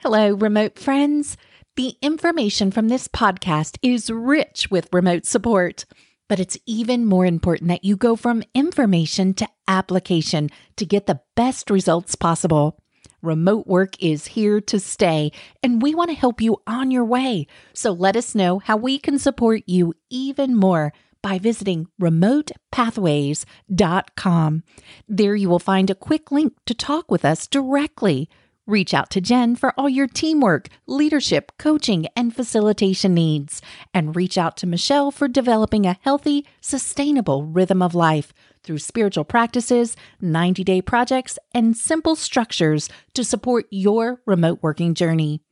[0.00, 1.38] Hello, remote friends.
[1.76, 5.86] The information from this podcast is rich with remote support,
[6.28, 11.22] but it's even more important that you go from information to application to get the
[11.34, 12.78] best results possible.
[13.22, 15.32] Remote work is here to stay,
[15.62, 17.46] and we want to help you on your way.
[17.72, 20.92] So let us know how we can support you even more
[21.22, 24.62] by visiting remotepathways.com.
[25.08, 28.28] There you will find a quick link to talk with us directly.
[28.66, 33.62] Reach out to Jen for all your teamwork, leadership, coaching, and facilitation needs.
[33.94, 38.32] And reach out to Michelle for developing a healthy, sustainable rhythm of life
[38.64, 45.42] through spiritual practices, 90 day projects, and simple structures to support your remote working journey.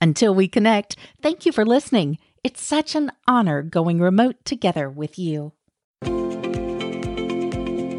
[0.00, 2.18] Until we connect, thank you for listening.
[2.42, 5.52] It's such an honor going remote together with you.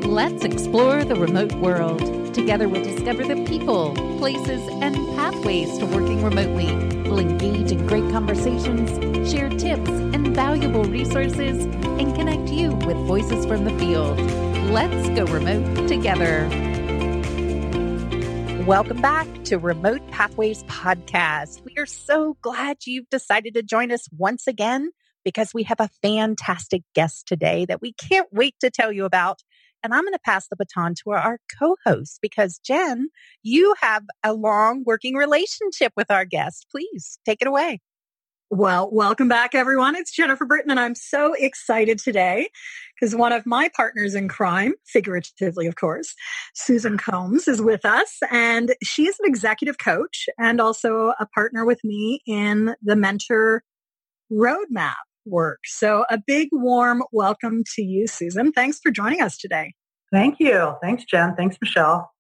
[0.06, 2.15] Let's explore the remote world.
[2.36, 6.66] Together, we'll discover the people, places, and pathways to working remotely.
[7.10, 8.92] We'll engage in great conversations,
[9.32, 14.20] share tips and valuable resources, and connect you with voices from the field.
[14.70, 16.50] Let's go remote together.
[18.66, 21.64] Welcome back to Remote Pathways Podcast.
[21.64, 24.92] We are so glad you've decided to join us once again
[25.24, 29.42] because we have a fantastic guest today that we can't wait to tell you about.
[29.86, 33.10] And I'm going to pass the baton to our co host because, Jen,
[33.44, 36.66] you have a long working relationship with our guest.
[36.72, 37.82] Please take it away.
[38.50, 39.96] Well, welcome back, everyone.
[39.96, 42.50] It's Jennifer Britton, and I'm so excited today
[43.00, 46.16] because one of my partners in crime, figuratively, of course,
[46.56, 48.18] Susan Combs, is with us.
[48.32, 53.62] And she is an executive coach and also a partner with me in the Mentor
[54.32, 54.96] Roadmap
[55.26, 55.60] work.
[55.66, 58.52] So a big warm welcome to you, Susan.
[58.52, 59.74] Thanks for joining us today.
[60.12, 60.76] Thank you.
[60.82, 61.36] Thanks, Jen.
[61.36, 62.12] Thanks, Michelle.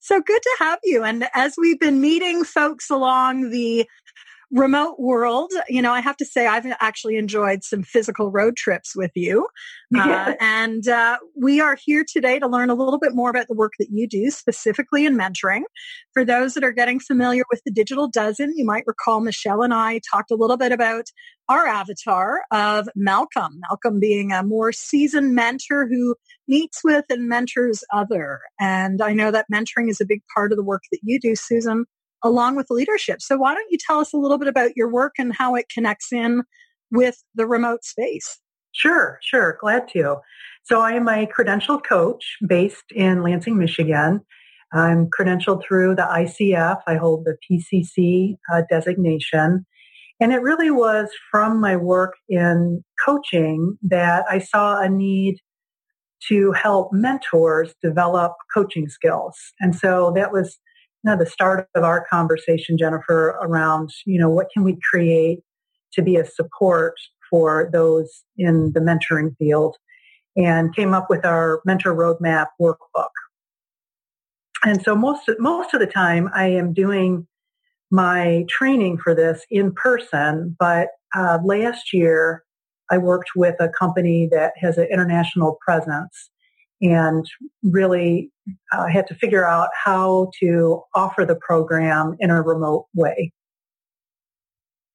[0.00, 1.04] So good to have you.
[1.04, 3.86] And as we've been meeting folks along the
[4.52, 8.94] remote world, you know, I have to say I've actually enjoyed some physical road trips
[8.94, 9.48] with you.
[9.94, 13.54] Uh, and uh, we are here today to learn a little bit more about the
[13.54, 15.64] work that you do, specifically in mentoring.
[16.14, 19.74] For those that are getting familiar with the Digital Dozen, you might recall Michelle and
[19.74, 21.04] I talked a little bit about
[21.50, 26.16] our avatar of Malcolm, Malcolm being a more seasoned mentor who
[26.48, 28.40] meets with and mentors other.
[28.58, 31.36] And I know that mentoring is a big part of the work that you do,
[31.36, 31.84] Susan
[32.22, 33.20] along with leadership.
[33.20, 35.66] So why don't you tell us a little bit about your work and how it
[35.72, 36.42] connects in
[36.90, 38.40] with the remote space?
[38.72, 39.58] Sure, sure.
[39.60, 40.16] Glad to.
[40.64, 44.20] So I am a credentialed coach based in Lansing, Michigan.
[44.72, 46.78] I'm credentialed through the ICF.
[46.86, 49.66] I hold the PCC uh, designation.
[50.20, 55.38] And it really was from my work in coaching that I saw a need
[56.28, 59.36] to help mentors develop coaching skills.
[59.60, 60.58] And so that was
[61.04, 65.40] you know, the start of our conversation, Jennifer, around, you know, what can we create
[65.94, 66.94] to be a support
[67.28, 69.76] for those in the mentoring field
[70.36, 73.10] and came up with our mentor roadmap workbook.
[74.64, 77.26] And so most, most of the time I am doing
[77.90, 82.44] my training for this in person, but uh, last year
[82.90, 86.30] I worked with a company that has an international presence
[86.82, 87.24] and
[87.62, 88.30] really
[88.72, 93.32] uh, had to figure out how to offer the program in a remote way.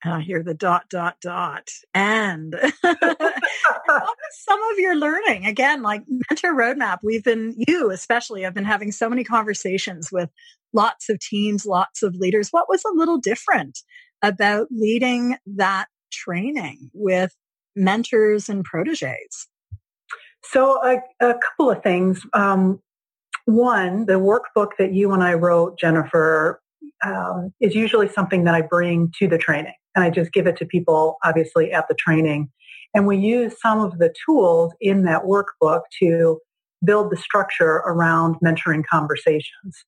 [0.04, 1.70] And I hear the dot, dot, dot.
[1.94, 2.54] And
[2.84, 5.46] some of your learning?
[5.46, 10.30] Again, like Mentor Roadmap, we've been, you especially, I've been having so many conversations with
[10.74, 12.50] lots of teams, lots of leaders.
[12.50, 13.80] What was a little different
[14.22, 17.34] about leading that training with
[17.76, 19.48] mentors and proteges?
[20.52, 22.22] So a, a couple of things.
[22.34, 22.80] Um,
[23.46, 26.62] one, the workbook that you and I wrote, Jennifer,
[27.06, 30.58] um, is usually something that I bring to the training, and I just give it
[30.58, 32.50] to people, obviously, at the training.
[32.94, 36.40] And we use some of the tools in that workbook to
[36.84, 39.86] build the structure around mentoring conversations.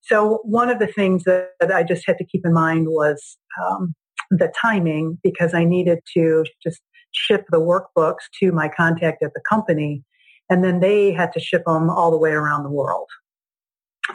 [0.00, 3.36] So one of the things that, that I just had to keep in mind was
[3.62, 3.94] um,
[4.30, 6.80] the timing because I needed to just
[7.12, 10.04] ship the workbooks to my contact at the company,
[10.50, 13.08] and then they had to ship them all the way around the world.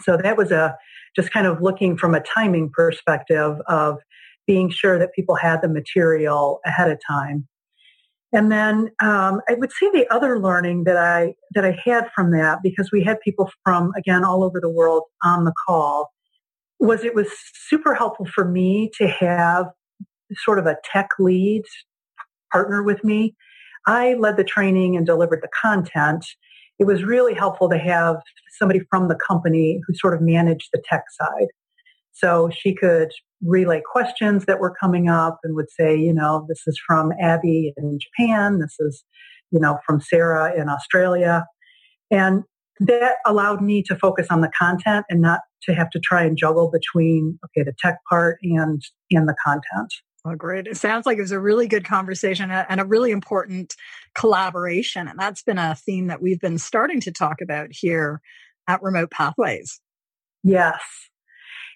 [0.02, 0.76] So that was a
[1.16, 4.00] just kind of looking from a timing perspective of
[4.48, 7.48] being sure that people had the material ahead of time.
[8.34, 12.32] And then um, I would say the other learning that I that I had from
[12.32, 16.12] that, because we had people from again all over the world on the call,
[16.80, 17.28] was it was
[17.68, 19.68] super helpful for me to have
[20.34, 21.64] sort of a tech lead
[22.54, 23.36] partner with me.
[23.86, 26.26] I led the training and delivered the content.
[26.80, 28.18] It was really helpful to have
[28.58, 31.48] somebody from the company who sort of managed the tech side.
[32.14, 33.12] So she could
[33.44, 37.74] relay questions that were coming up and would say, you know, this is from Abby
[37.76, 38.60] in Japan.
[38.60, 39.04] This is,
[39.52, 41.46] you know, from Sarah in Australia.
[42.12, 42.44] And
[42.80, 46.38] that allowed me to focus on the content and not to have to try and
[46.38, 49.94] juggle between, okay, the tech part and, and the content.
[50.26, 50.68] Oh, great.
[50.68, 53.76] It sounds like it was a really good conversation and a really important
[54.16, 55.10] collaboration.
[55.10, 58.22] And that's been a theme that we've been starting to talk about here
[58.68, 59.82] at Remote Pathways.
[60.42, 60.80] Yes.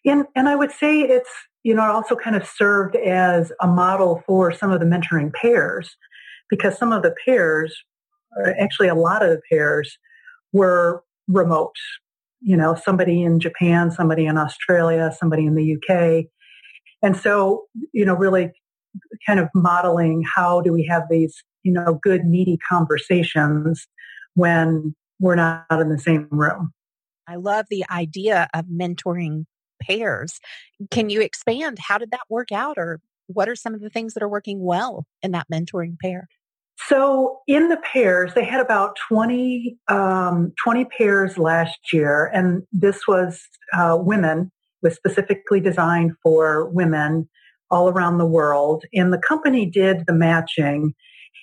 [0.06, 1.30] And, and I would say it's,
[1.64, 5.98] you know, also kind of served as a model for some of the mentoring pairs
[6.50, 7.76] because some of the pairs,
[8.58, 9.98] actually a lot of the pairs
[10.54, 11.76] were remote.
[12.40, 16.28] You know, somebody in Japan, somebody in Australia, somebody in the UK.
[17.02, 18.52] And so, you know, really
[19.26, 23.88] kind of modeling how do we have these, you know, good meaty conversations
[24.34, 26.72] when we're not in the same room.
[27.28, 29.46] I love the idea of mentoring
[29.82, 30.40] pairs.
[30.92, 31.78] Can you expand?
[31.80, 32.78] How did that work out?
[32.78, 36.28] Or what are some of the things that are working well in that mentoring pair?
[36.88, 42.30] So in the pairs, they had about 20, um, 20 pairs last year.
[42.34, 43.42] And this was
[43.74, 47.28] uh, women, was specifically designed for women
[47.70, 48.84] all around the world.
[48.94, 50.94] And the company did the matching.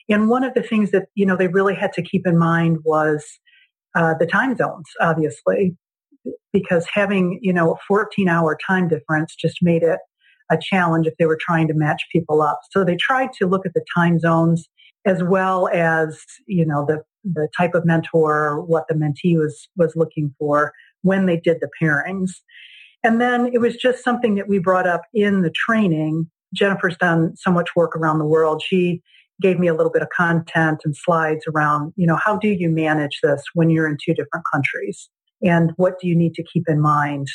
[0.08, 2.78] And one of the things that, you know, they really had to keep in mind
[2.84, 3.25] was
[3.94, 5.76] uh, the time zones, obviously,
[6.52, 9.98] because having, you know, a 14 hour time difference just made it
[10.50, 12.60] a challenge if they were trying to match people up.
[12.70, 14.69] So they tried to look at the time zones
[15.06, 19.94] as well as, you know, the, the type of mentor, what the mentee was, was
[19.96, 20.72] looking for
[21.02, 22.31] when they did the pairings.
[23.05, 26.29] And then it was just something that we brought up in the training.
[26.55, 28.62] Jennifer's done so much work around the world.
[28.67, 29.03] She
[29.43, 32.71] gave me a little bit of content and slides around, you know, how do you
[32.71, 35.11] manage this when you're in two different countries?
[35.43, 37.29] And what do you need to keep in mind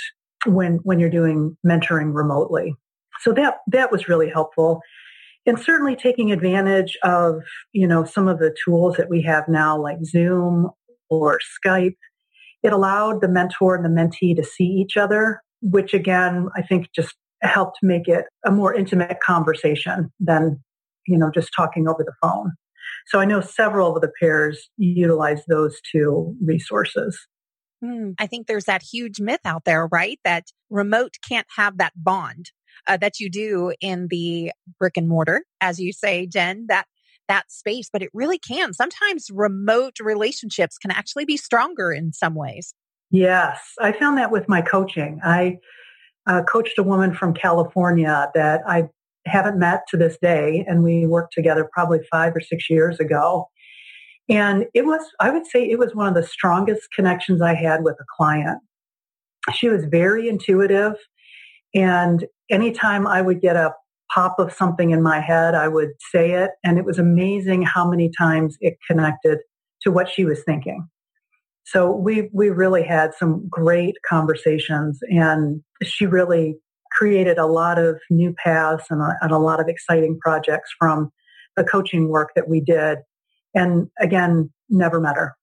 [0.45, 2.73] when, when you're doing mentoring remotely?
[3.21, 4.81] So that, that was really helpful.
[5.45, 7.41] And certainly taking advantage of,
[7.73, 10.69] you know, some of the tools that we have now like Zoom
[11.09, 11.97] or Skype.
[12.63, 16.87] It allowed the mentor and the mentee to see each other, which again, I think
[16.95, 20.61] just helped make it a more intimate conversation than
[21.09, 22.53] you know, just talking over the phone.
[23.07, 27.19] So I know several of the pairs utilize those two resources.
[27.83, 30.19] Mm, I think there's that huge myth out there, right?
[30.23, 32.51] That remote can't have that bond
[32.87, 36.85] uh, that you do in the brick and mortar, as you say, Jen, that
[37.27, 38.73] that space, but it really can.
[38.73, 42.73] Sometimes remote relationships can actually be stronger in some ways.
[43.11, 45.19] Yes, I found that with my coaching.
[45.23, 45.57] I
[46.27, 48.89] uh, coached a woman from California that I
[49.25, 53.49] haven't met to this day, and we worked together probably five or six years ago.
[54.29, 57.83] And it was, I would say, it was one of the strongest connections I had
[57.83, 58.59] with a client.
[59.53, 60.93] She was very intuitive.
[61.73, 63.73] And anytime I would get a
[64.13, 66.51] pop of something in my head, I would say it.
[66.63, 69.39] And it was amazing how many times it connected
[69.81, 70.87] to what she was thinking.
[71.71, 76.57] So we, we really had some great conversations and she really
[76.91, 81.11] created a lot of new paths and a, and a lot of exciting projects from
[81.55, 82.97] the coaching work that we did.
[83.53, 85.35] And again, never met her.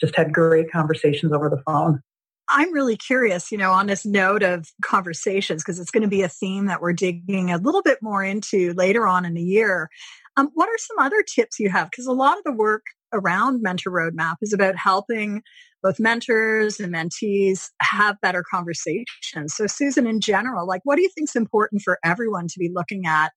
[0.00, 2.00] Just had great conversations over the phone.
[2.48, 6.22] I'm really curious, you know, on this note of conversations, because it's going to be
[6.22, 9.90] a theme that we're digging a little bit more into later on in the year.
[10.36, 11.90] Um, what are some other tips you have?
[11.90, 12.82] Because a lot of the work
[13.12, 15.42] around Mentor Roadmap is about helping
[15.82, 19.54] both mentors and mentees have better conversations.
[19.54, 22.70] So, Susan, in general, like, what do you think is important for everyone to be
[22.72, 23.32] looking at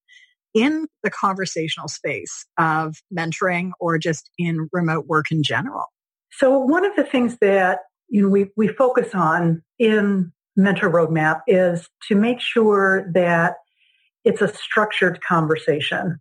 [0.53, 5.85] in the conversational space of mentoring or just in remote work in general?
[6.31, 7.79] So, one of the things that
[8.09, 13.55] you know we we focus on in Mentor Roadmap is to make sure that
[14.23, 16.19] it's a structured conversation.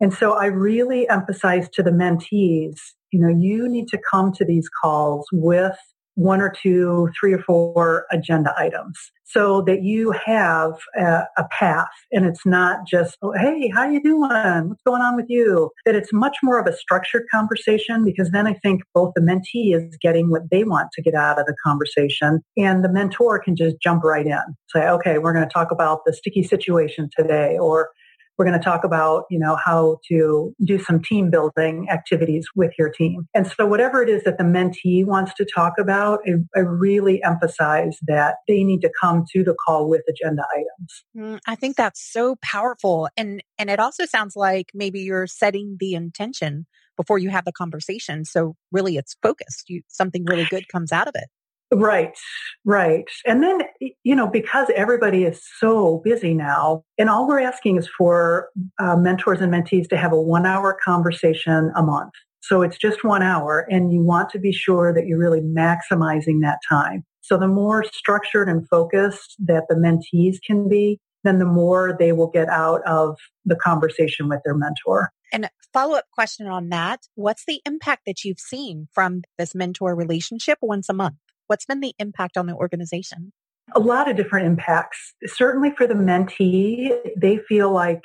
[0.00, 2.78] And so I really emphasize to the mentees
[3.10, 5.76] you know, you need to come to these calls with
[6.18, 11.86] one or two, three or four agenda items so that you have a, a, path
[12.10, 14.68] and it's not just, oh, hey, how you doing?
[14.68, 15.70] What's going on with you?
[15.86, 19.76] That it's much more of a structured conversation because then I think both the mentee
[19.76, 23.54] is getting what they want to get out of the conversation and the mentor can
[23.54, 24.56] just jump right in.
[24.74, 27.90] Say, okay, we're going to talk about the sticky situation today or
[28.38, 32.72] we're going to talk about, you know, how to do some team building activities with
[32.78, 33.26] your team.
[33.34, 37.22] And so whatever it is that the mentee wants to talk about, I, I really
[37.24, 41.04] emphasize that they need to come to the call with agenda items.
[41.16, 43.08] Mm, I think that's so powerful.
[43.16, 46.66] And, and it also sounds like maybe you're setting the intention
[46.96, 48.24] before you have the conversation.
[48.24, 49.64] So really it's focused.
[49.68, 51.28] You, something really good comes out of it.
[51.70, 52.16] Right,
[52.64, 53.04] right.
[53.26, 53.60] And then,
[54.02, 58.48] you know, because everybody is so busy now, and all we're asking is for
[58.78, 62.12] uh, mentors and mentees to have a one hour conversation a month.
[62.40, 66.40] So it's just one hour, and you want to be sure that you're really maximizing
[66.40, 67.04] that time.
[67.20, 72.12] So the more structured and focused that the mentees can be, then the more they
[72.12, 75.10] will get out of the conversation with their mentor.
[75.30, 77.00] And follow up question on that.
[77.16, 81.16] What's the impact that you've seen from this mentor relationship once a month?
[81.48, 83.32] What's been the impact on the organization?
[83.74, 85.14] A lot of different impacts.
[85.26, 88.02] Certainly for the mentee, they feel like,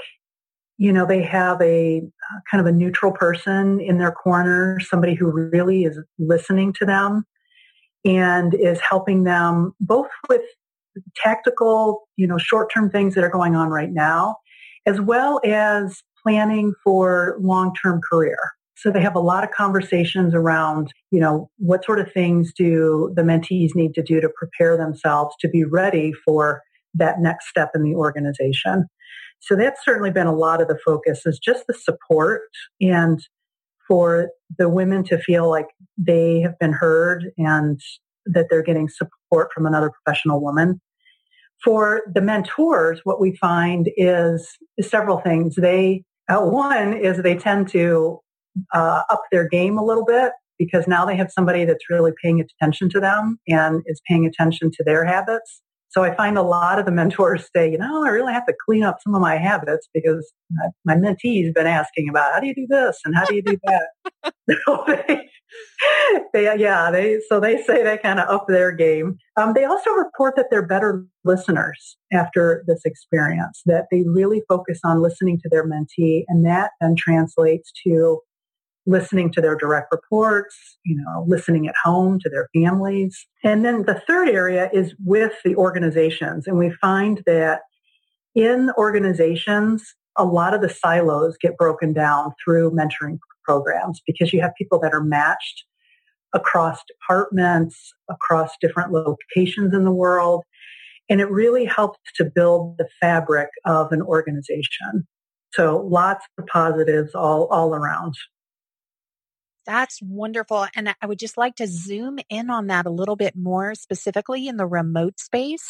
[0.77, 5.13] you know, they have a uh, kind of a neutral person in their corner, somebody
[5.13, 7.25] who really is listening to them
[8.03, 10.41] and is helping them both with
[11.15, 14.37] tactical, you know, short-term things that are going on right now,
[14.85, 18.37] as well as planning for long-term career.
[18.75, 23.11] So they have a lot of conversations around, you know, what sort of things do
[23.15, 26.61] the mentees need to do to prepare themselves to be ready for
[26.95, 28.85] that next step in the organization.
[29.39, 32.41] So that's certainly been a lot of the focus is just the support
[32.79, 33.19] and
[33.87, 37.79] for the women to feel like they have been heard and
[38.25, 40.79] that they're getting support from another professional woman.
[41.63, 44.47] For the mentors, what we find is,
[44.81, 45.55] several things.
[45.55, 48.19] They, uh, one is they tend to
[48.73, 52.39] uh, up their game a little bit because now they have somebody that's really paying
[52.41, 55.61] attention to them and is paying attention to their habits.
[55.89, 58.53] So I find a lot of the mentors say, you know, I really have to
[58.65, 62.47] clean up some of my habits because my, my mentee's been asking about how do
[62.47, 64.33] you do this and how do you do that.
[64.65, 65.29] so they,
[66.33, 69.17] they, yeah, they so they say they kind of up their game.
[69.37, 73.61] Um, they also report that they're better listeners after this experience.
[73.65, 78.19] That they really focus on listening to their mentee, and that then translates to
[78.85, 83.25] listening to their direct reports, you know, listening at home to their families.
[83.43, 86.47] And then the third area is with the organizations.
[86.47, 87.61] And we find that
[88.35, 94.41] in organizations, a lot of the silos get broken down through mentoring programs because you
[94.41, 95.63] have people that are matched
[96.33, 100.43] across departments, across different locations in the world.
[101.09, 105.07] And it really helps to build the fabric of an organization.
[105.53, 108.15] So lots of positives all, all around.
[109.65, 110.67] That's wonderful.
[110.75, 114.47] And I would just like to zoom in on that a little bit more specifically
[114.47, 115.69] in the remote space.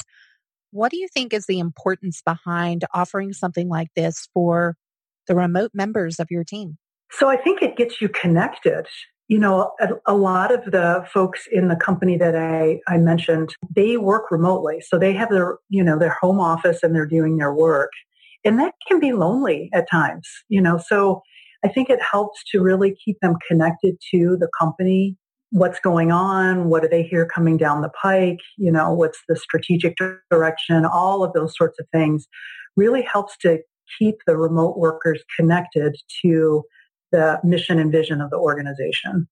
[0.71, 4.75] What do you think is the importance behind offering something like this for
[5.27, 6.77] the remote members of your team?
[7.11, 8.87] So I think it gets you connected.
[9.27, 13.55] You know, a, a, lot of the folks in the company that I, I mentioned,
[13.73, 14.81] they work remotely.
[14.81, 17.91] So they have their, you know, their home office and they're doing their work.
[18.43, 20.77] And that can be lonely at times, you know.
[20.77, 21.21] So
[21.63, 25.15] I think it helps to really keep them connected to the company.
[25.51, 26.69] What's going on?
[26.69, 28.39] What do they hear coming down the pike?
[28.57, 29.95] You know, what's the strategic
[30.29, 30.85] direction?
[30.85, 32.27] All of those sorts of things
[32.75, 33.59] really helps to
[33.99, 36.63] keep the remote workers connected to
[37.11, 39.27] the mission and vision of the organization.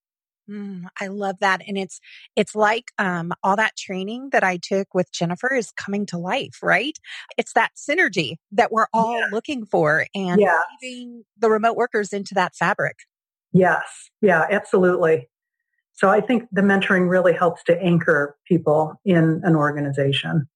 [0.49, 1.61] Mm, I love that.
[1.67, 1.99] And it's,
[2.35, 6.57] it's like, um, all that training that I took with Jennifer is coming to life,
[6.61, 6.97] right?
[7.37, 9.27] It's that synergy that we're all yeah.
[9.31, 10.61] looking for and yeah.
[10.81, 12.97] weaving the remote workers into that fabric.
[13.53, 14.09] Yes.
[14.21, 15.29] Yeah, absolutely.
[15.93, 20.47] So I think the mentoring really helps to anchor people in an organization.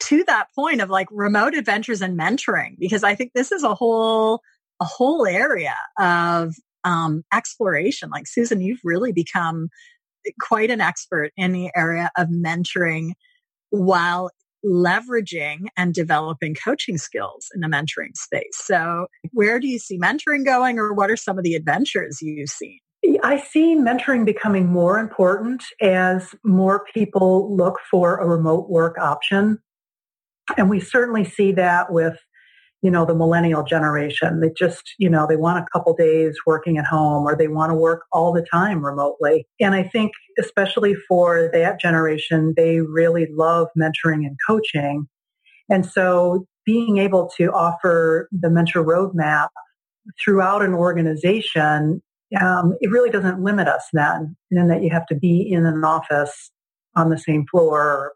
[0.00, 3.74] To that point of like remote adventures and mentoring, because I think this is a
[3.74, 4.40] whole,
[4.80, 6.54] a whole area of
[6.84, 8.10] um, exploration.
[8.10, 9.68] Like Susan, you've really become
[10.40, 13.12] quite an expert in the area of mentoring
[13.70, 14.30] while
[14.64, 18.42] leveraging and developing coaching skills in the mentoring space.
[18.52, 22.48] So where do you see mentoring going or what are some of the adventures you've
[22.48, 22.78] seen?
[23.22, 29.58] I see mentoring becoming more important as more people look for a remote work option.
[30.56, 32.18] And we certainly see that with
[32.82, 34.40] you know, the millennial generation.
[34.40, 37.70] They just, you know, they want a couple days working at home or they want
[37.70, 39.46] to work all the time remotely.
[39.60, 45.08] And I think especially for that generation, they really love mentoring and coaching.
[45.68, 49.48] And so being able to offer the mentor roadmap
[50.22, 52.00] throughout an organization,
[52.40, 55.82] um, it really doesn't limit us then in that you have to be in an
[55.84, 56.50] office
[56.94, 58.12] on the same floor or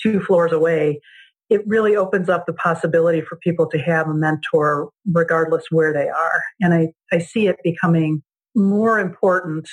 [0.00, 1.00] two floors away
[1.48, 6.08] it really opens up the possibility for people to have a mentor regardless where they
[6.08, 6.42] are.
[6.60, 8.22] And I, I see it becoming
[8.54, 9.68] more important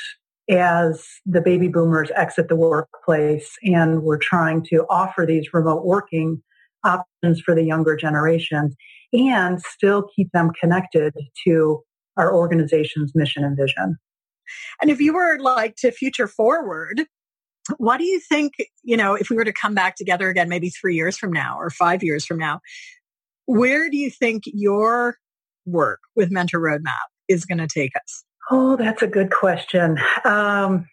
[0.50, 6.44] as the baby boomers exit the workplace and we're trying to offer these remote working
[6.84, 8.76] options for the younger generations
[9.14, 11.14] and still keep them connected
[11.46, 11.82] to
[12.18, 13.98] our organization's mission and vision.
[14.82, 17.06] And if you were like to future forward
[17.78, 18.54] what do you think,
[18.84, 21.58] you know, if we were to come back together again, maybe three years from now
[21.58, 22.60] or five years from now,
[23.46, 25.18] where do you think your
[25.66, 28.24] work with Mentor Roadmap is going to take us?
[28.52, 29.98] Oh, that's a good question.
[30.26, 30.88] Um,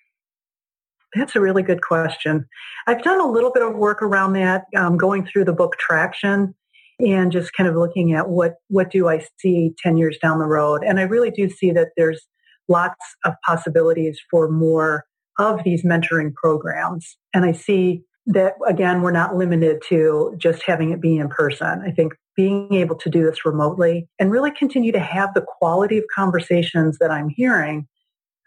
[1.15, 2.47] that's a really good question.
[2.87, 6.55] I've done a little bit of work around that, um, going through the book Traction
[7.01, 10.47] and just kind of looking at what what do I see 10 years down the
[10.47, 10.83] road.
[10.85, 12.27] And I really do see that there's
[12.69, 15.05] lots of possibilities for more
[15.41, 17.17] of these mentoring programs.
[17.35, 21.83] And I see that again, we're not limited to just having it be in person.
[21.85, 25.99] I think being able to do this remotely and really continue to have the quality
[25.99, 27.87] of conversations that I'm hearing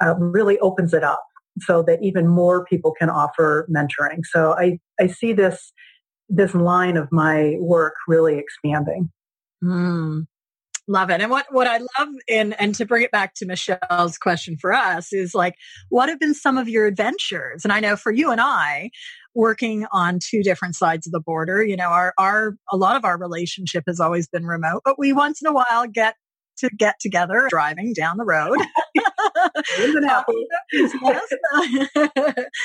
[0.01, 1.23] uh, really opens it up
[1.59, 4.21] so that even more people can offer mentoring.
[4.23, 5.71] So I, I see this,
[6.29, 9.11] this line of my work really expanding.
[9.63, 10.25] Mm,
[10.87, 11.21] love it.
[11.21, 14.73] And what, what I love in, and to bring it back to Michelle's question for
[14.73, 15.55] us is like,
[15.89, 17.63] what have been some of your adventures?
[17.63, 18.91] And I know for you and I,
[19.35, 23.05] working on two different sides of the border, you know, our, our, a lot of
[23.05, 26.15] our relationship has always been remote, but we once in a while get
[26.57, 28.57] to get together driving down the road.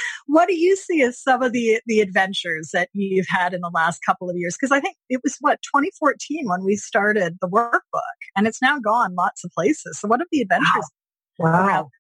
[0.26, 3.70] what do you see as some of the the adventures that you've had in the
[3.72, 4.56] last couple of years?
[4.58, 8.78] Because I think it was what 2014 when we started the workbook, and it's now
[8.78, 9.98] gone lots of places.
[10.00, 10.90] So, what are the adventures?
[11.38, 11.52] Wow.
[11.66, 11.90] wow.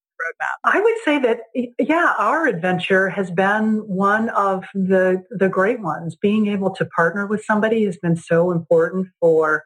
[0.64, 1.40] I would say that,
[1.78, 6.16] yeah, our adventure has been one of the, the great ones.
[6.16, 9.64] Being able to partner with somebody has been so important for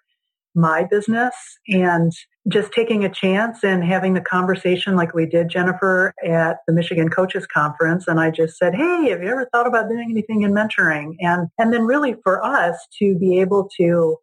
[0.54, 1.34] my business
[1.68, 2.12] and
[2.48, 7.08] just taking a chance and having the conversation like we did, Jennifer, at the Michigan
[7.08, 8.06] Coaches Conference.
[8.06, 11.14] And I just said, Hey, have you ever thought about doing anything in mentoring?
[11.20, 14.16] And, and then really for us to be able to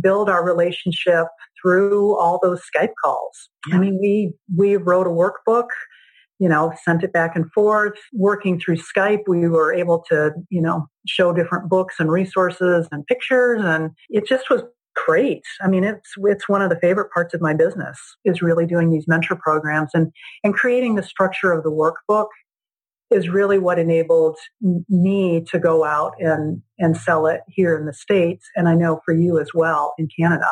[0.00, 1.26] build our relationship
[1.66, 3.48] through all those Skype calls.
[3.68, 3.76] Yeah.
[3.76, 5.66] I mean, we, we wrote a workbook,
[6.38, 7.98] you know, sent it back and forth.
[8.12, 13.06] Working through Skype, we were able to, you know, show different books and resources and
[13.06, 13.62] pictures.
[13.64, 14.62] And it just was
[15.06, 15.42] great.
[15.60, 18.90] I mean, it's it's one of the favorite parts of my business is really doing
[18.90, 20.12] these mentor programs and
[20.44, 22.28] and creating the structure of the workbook
[23.10, 24.36] is really what enabled
[24.88, 29.00] me to go out and and sell it here in the states, and I know
[29.04, 30.48] for you as well in Canada.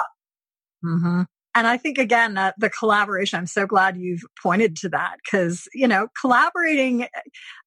[0.85, 1.23] Mm-hmm.
[1.57, 5.68] And I think again, uh, the collaboration, I'm so glad you've pointed to that because,
[5.73, 7.07] you know, collaborating,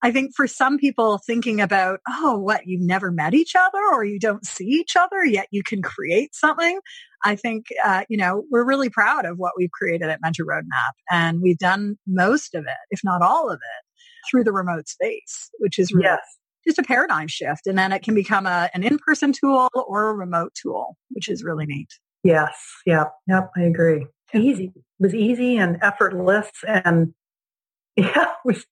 [0.01, 4.03] I think for some people thinking about, oh, what, you've never met each other or
[4.03, 6.82] you don't see each other, yet you can create something.
[7.23, 10.91] I think, uh, you know, we're really proud of what we've created at Mentor Roadmap
[11.10, 15.49] and we've done most of it, if not all of it through the remote space,
[15.60, 16.19] which is really yes.
[16.67, 17.65] just a paradigm shift.
[17.65, 21.41] And then it can become a, an in-person tool or a remote tool, which is
[21.41, 21.88] really neat.
[22.23, 22.56] Yes.
[22.86, 23.13] Yep.
[23.27, 23.51] Yep.
[23.56, 24.08] I agree.
[24.34, 24.73] Easy.
[24.75, 27.13] It was easy and effortless and
[27.97, 28.65] yeah, it was,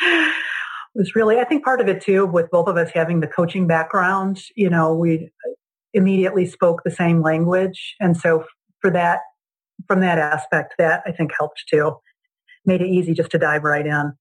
[0.00, 0.32] it
[0.94, 3.66] was really, I think part of it too, with both of us having the coaching
[3.66, 5.30] background, you know, we
[5.92, 7.94] immediately spoke the same language.
[8.00, 8.44] And so
[8.80, 9.20] for that,
[9.86, 11.96] from that aspect, that I think helped too.
[12.66, 14.12] Made it easy just to dive right in.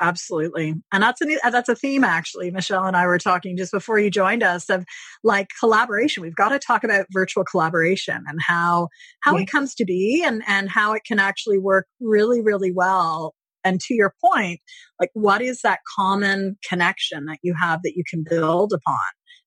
[0.00, 0.74] Absolutely.
[0.92, 2.50] And that's a, uh, that's a theme actually.
[2.50, 4.84] Michelle and I were talking just before you joined us of
[5.22, 6.22] like collaboration.
[6.22, 8.88] We've got to talk about virtual collaboration and how,
[9.20, 9.42] how yeah.
[9.42, 13.34] it comes to be and, and how it can actually work really, really well.
[13.64, 14.60] And to your point,
[14.98, 18.98] like what is that common connection that you have that you can build upon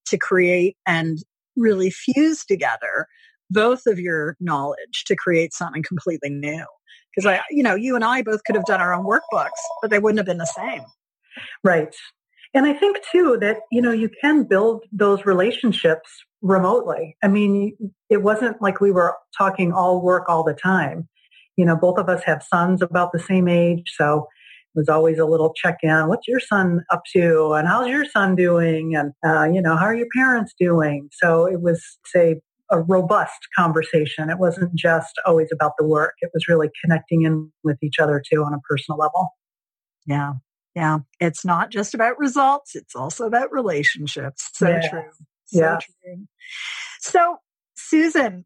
[0.07, 1.17] to create and
[1.57, 3.07] really fuse together
[3.49, 6.65] both of your knowledge to create something completely new?
[7.15, 9.49] Because I, you know, you and I both could have done our own workbooks,
[9.81, 10.81] but they wouldn't have been the same.
[11.63, 11.95] Right.
[12.53, 16.09] And I think too that, you know, you can build those relationships
[16.41, 17.17] remotely.
[17.23, 17.75] I mean,
[18.09, 21.09] it wasn't like we were talking all work all the time.
[21.57, 23.93] You know, both of us have sons about the same age.
[23.97, 24.27] So
[24.73, 26.07] it was always a little check in.
[26.07, 27.53] What's your son up to?
[27.53, 28.95] And how's your son doing?
[28.95, 31.09] And, uh, you know, how are your parents doing?
[31.11, 34.29] So it was, say, a robust conversation.
[34.29, 36.13] It wasn't just always about the work.
[36.21, 39.29] It was really connecting in with each other too on a personal level.
[40.05, 40.33] Yeah.
[40.75, 40.99] Yeah.
[41.19, 42.75] It's not just about results.
[42.75, 44.49] It's also about relationships.
[44.53, 44.89] So yeah.
[44.89, 45.09] true.
[45.45, 45.77] So yeah.
[45.77, 46.25] true.
[46.99, 47.37] So
[47.75, 48.45] Susan,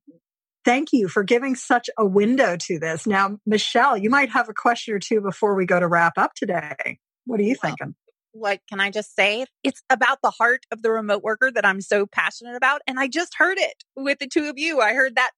[0.65, 3.07] thank you for giving such a window to this.
[3.07, 6.33] Now, Michelle, you might have a question or two before we go to wrap up
[6.35, 6.99] today.
[7.25, 7.95] What are you well, thinking?
[8.33, 11.81] Like, can I just say it's about the heart of the remote worker that I'm
[11.81, 12.81] so passionate about.
[12.87, 14.79] And I just heard it with the two of you.
[14.81, 15.31] I heard that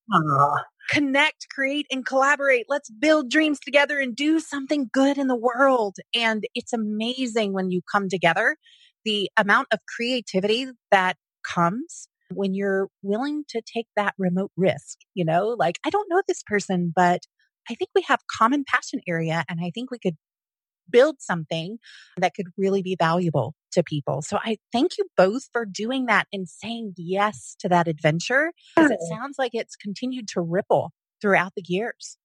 [0.90, 2.66] connect, create, and collaborate.
[2.68, 5.98] Let's build dreams together and do something good in the world.
[6.14, 8.58] And it's amazing when you come together,
[9.06, 15.26] the amount of creativity that comes when you're willing to take that remote risk, you
[15.26, 17.22] know, like I don't know this person, but
[17.70, 20.16] I think we have common passion area and I think we could
[20.92, 21.78] build something
[22.18, 24.22] that could really be valuable to people.
[24.22, 28.92] So I thank you both for doing that and saying yes to that adventure because
[28.92, 32.18] it sounds like it's continued to ripple throughout the years.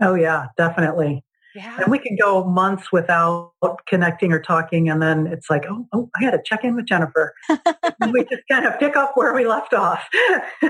[0.00, 1.22] Oh yeah, definitely.
[1.54, 1.78] Yeah.
[1.80, 3.52] And we can go months without
[3.88, 4.88] connecting or talking.
[4.88, 7.34] And then it's like, oh, oh I got to check in with Jennifer.
[8.12, 10.04] we just kind of pick up where we left off.
[10.14, 10.68] oh,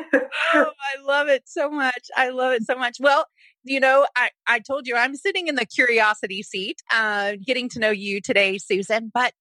[0.55, 2.09] I love it so much.
[2.17, 2.97] I love it so much.
[2.99, 3.27] Well,
[3.65, 7.79] you know, I, I told you I'm sitting in the curiosity seat, uh, getting to
[7.79, 9.11] know you today, Susan.
[9.13, 9.33] But,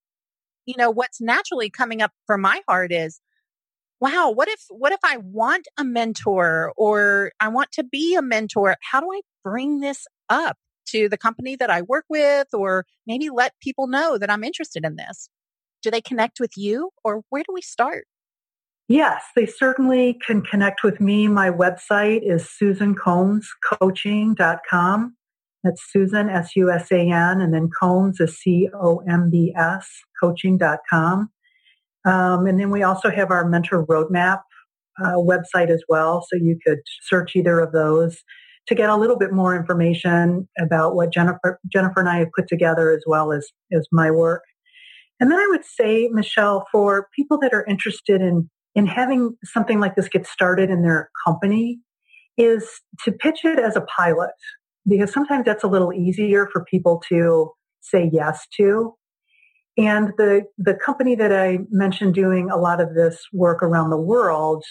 [0.65, 3.19] you know, what's naturally coming up for my heart is,
[3.99, 8.21] wow, what if, what if I want a mentor or I want to be a
[8.21, 8.75] mentor?
[8.81, 10.57] How do I bring this up?
[10.91, 14.83] to the company that I work with or maybe let people know that I'm interested
[14.83, 15.29] in this?
[15.81, 18.05] Do they connect with you or where do we start?
[18.89, 21.27] Yes, they certainly can connect with me.
[21.27, 25.15] My website is susancombscoaching.com.
[25.63, 29.87] That's Susan, S-U-S-A-N, and then Combs is C-O-M-B-S,
[30.19, 31.29] coaching.com.
[32.05, 34.41] Um, and then we also have our mentor roadmap
[34.99, 36.25] uh, website as well.
[36.27, 38.23] So you could search either of those
[38.67, 42.47] to get a little bit more information about what Jennifer, Jennifer and I have put
[42.47, 44.41] together as well as, as my work.
[45.19, 49.79] And then I would say, Michelle, for people that are interested in, in having something
[49.79, 51.79] like this get started in their company
[52.37, 52.67] is
[53.03, 54.31] to pitch it as a pilot
[54.87, 57.51] because sometimes that's a little easier for people to
[57.81, 58.95] say yes to.
[59.77, 63.97] And the, the company that I mentioned doing a lot of this work around the
[63.97, 64.63] world,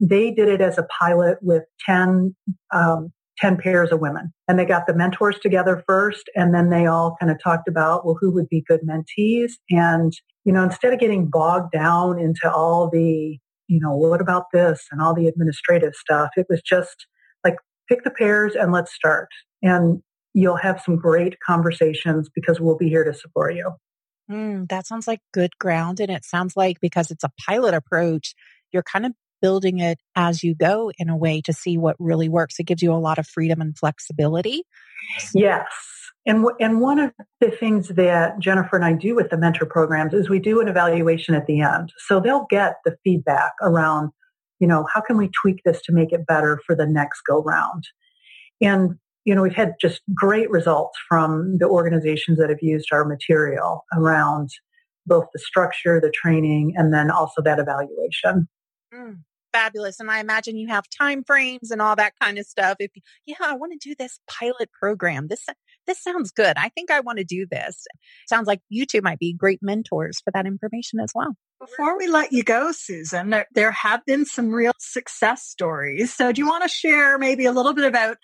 [0.00, 2.34] they did it as a pilot with 10
[2.72, 4.32] um, 10 pairs of women.
[4.48, 8.04] And they got the mentors together first, and then they all kind of talked about,
[8.04, 9.52] well, who would be good mentees?
[9.70, 10.12] And,
[10.44, 14.86] you know, instead of getting bogged down into all the, you know, what about this
[14.90, 17.06] and all the administrative stuff, it was just
[17.44, 17.56] like,
[17.88, 19.28] pick the pairs and let's start.
[19.62, 23.72] And you'll have some great conversations because we'll be here to support you.
[24.30, 26.00] Mm, that sounds like good ground.
[26.00, 28.34] And it sounds like because it's a pilot approach,
[28.72, 32.28] you're kind of building it as you go in a way to see what really
[32.28, 32.58] works.
[32.58, 34.62] It gives you a lot of freedom and flexibility.
[35.34, 35.66] Yes.
[36.26, 40.14] And, and one of the things that Jennifer and I do with the mentor programs
[40.14, 41.92] is we do an evaluation at the end.
[42.06, 44.10] So they'll get the feedback around,
[44.58, 47.42] you know, how can we tweak this to make it better for the next go
[47.42, 47.84] round?
[48.62, 48.94] And,
[49.26, 53.84] you know, we've had just great results from the organizations that have used our material
[53.94, 54.48] around
[55.06, 58.48] both the structure, the training, and then also that evaluation.
[58.94, 59.18] Mm
[59.54, 60.00] fabulous.
[60.00, 62.76] And I imagine you have time frames and all that kind of stuff.
[62.80, 65.28] If you, yeah, I want to do this pilot program.
[65.28, 65.46] This
[65.86, 66.56] this sounds good.
[66.56, 67.86] I think I want to do this.
[68.28, 71.36] Sounds like you two might be great mentors for that information as well.
[71.60, 76.14] Before we let you go, Susan, there, there have been some real success stories.
[76.14, 78.18] So do you want to share maybe a little bit about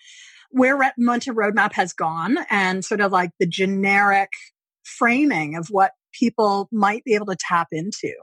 [0.51, 4.29] where Mentor Roadmap has gone and sort of like the generic
[4.83, 8.13] framing of what people might be able to tap into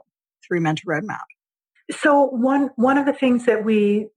[0.47, 1.25] through Mentor Roadmap?
[1.91, 4.09] So one one of the things that we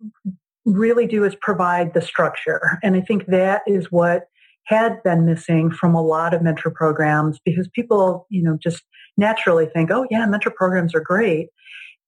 [0.64, 4.24] really do is provide the structure, and I think that is what
[4.64, 8.82] had been missing from a lot of mentor programs because people, you know, just
[9.16, 11.48] naturally think, "Oh yeah, mentor programs are great,"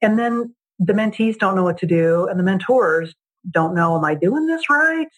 [0.03, 3.15] and then the mentees don't know what to do, and the mentors
[3.51, 5.09] don't know, "Am I doing this right?"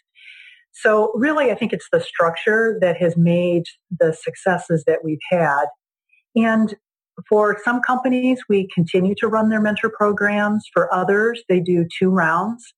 [0.72, 5.66] So really, I think it's the structure that has made the successes that we've had.
[6.35, 6.75] And
[7.29, 10.68] for some companies, we continue to run their mentor programs.
[10.75, 12.75] For others, they do two rounds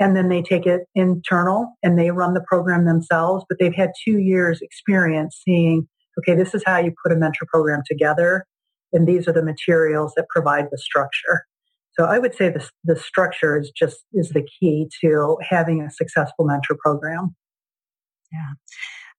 [0.00, 3.44] and then they take it internal and they run the program themselves.
[3.48, 7.46] But they've had two years experience seeing, okay, this is how you put a mentor
[7.52, 8.44] program together.
[8.92, 11.44] And these are the materials that provide the structure.
[11.92, 15.90] So I would say the, the structure is just, is the key to having a
[15.90, 17.34] successful mentor program.
[18.32, 18.52] Yeah.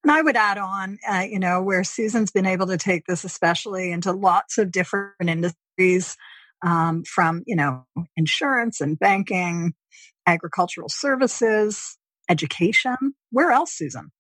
[0.04, 3.26] And I would add on, uh, you know, where Susan's been able to take this
[3.26, 6.16] especially into lots of different industries,
[6.66, 9.74] um, from, you know, insurance and banking,
[10.30, 11.98] agricultural services,
[12.30, 12.96] education.
[13.32, 14.12] Where else, Susan?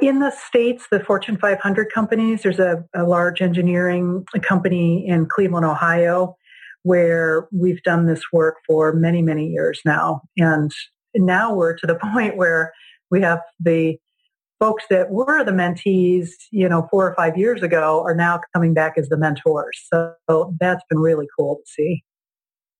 [0.00, 5.66] In the States, the Fortune 500 companies, there's a, a large engineering company in Cleveland,
[5.66, 6.36] Ohio,
[6.82, 10.22] where we've done this work for many, many years now.
[10.36, 10.70] And
[11.14, 12.72] now we're to the point where
[13.10, 13.98] we have the
[14.60, 18.74] folks that were the mentees, you know, four or five years ago are now coming
[18.74, 19.86] back as the mentors.
[19.92, 22.04] So that's been really cool to see.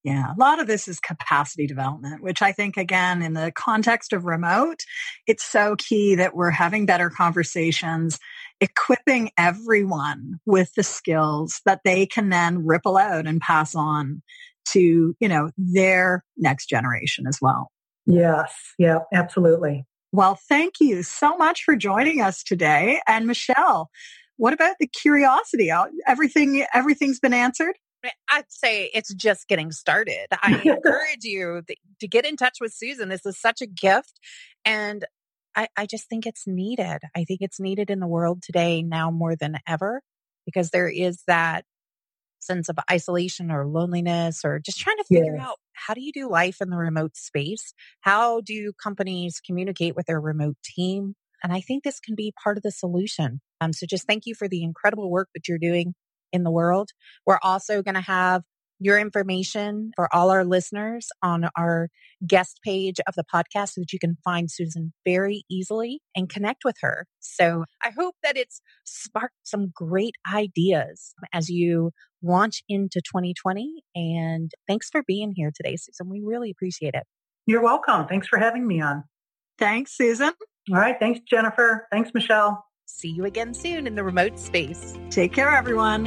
[0.05, 4.13] Yeah, a lot of this is capacity development, which I think, again, in the context
[4.13, 4.85] of remote,
[5.27, 8.19] it's so key that we're having better conversations,
[8.61, 14.23] equipping everyone with the skills that they can then ripple out and pass on
[14.67, 17.71] to, you know, their next generation as well.
[18.07, 18.55] Yes.
[18.79, 19.85] Yeah, absolutely.
[20.13, 23.01] Well, thank you so much for joining us today.
[23.07, 23.91] And Michelle,
[24.37, 25.71] what about the curiosity?
[26.07, 27.77] Everything, everything's been answered.
[28.31, 30.27] I'd say it's just getting started.
[30.33, 31.63] I encourage you
[32.01, 33.09] to get in touch with Susan.
[33.09, 34.21] This is such a gift.
[34.65, 35.05] And
[35.57, 37.01] I, I just think it's needed.
[37.17, 40.03] I think it's needed in the world today now more than ever
[40.47, 41.65] because there is that
[42.41, 46.31] sense of isolation or loneliness or just trying to figure out how do you do
[46.31, 47.75] life in the remote space?
[48.01, 51.15] How do companies communicate with their remote team?
[51.43, 53.41] And I think this can be part of the solution.
[53.61, 55.95] Um, so just thank you for the incredible work that you're doing
[56.33, 56.91] in the world.
[57.27, 58.43] We're also going to have
[58.81, 61.89] your information for all our listeners on our
[62.27, 66.65] guest page of the podcast so that you can find Susan very easily and connect
[66.65, 67.07] with her.
[67.19, 71.91] So I hope that it's sparked some great ideas as you
[72.23, 73.83] launch into 2020.
[73.95, 76.09] And thanks for being here today, Susan.
[76.09, 77.05] We really appreciate it.
[77.47, 78.07] You're welcome.
[78.07, 79.05] Thanks for having me on.
[79.59, 80.33] Thanks, Susan.
[80.71, 80.97] All right.
[81.01, 81.89] Thanks, Jennifer.
[81.91, 82.65] Thanks, Michelle.
[82.91, 84.99] See you again soon in the remote space.
[85.11, 86.07] Take care, everyone.